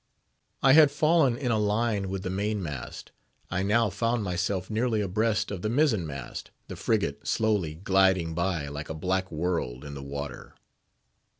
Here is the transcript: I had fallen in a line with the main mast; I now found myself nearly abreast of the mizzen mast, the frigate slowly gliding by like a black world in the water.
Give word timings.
I 0.63 0.73
had 0.73 0.89
fallen 0.89 1.37
in 1.37 1.51
a 1.51 1.59
line 1.59 2.09
with 2.09 2.23
the 2.23 2.31
main 2.31 2.63
mast; 2.63 3.11
I 3.51 3.61
now 3.61 3.91
found 3.91 4.23
myself 4.23 4.67
nearly 4.67 4.99
abreast 4.99 5.51
of 5.51 5.61
the 5.61 5.69
mizzen 5.69 6.07
mast, 6.07 6.49
the 6.67 6.75
frigate 6.75 7.27
slowly 7.27 7.75
gliding 7.75 8.33
by 8.33 8.67
like 8.69 8.89
a 8.89 8.95
black 8.95 9.31
world 9.31 9.85
in 9.85 9.93
the 9.93 10.01
water. 10.01 10.55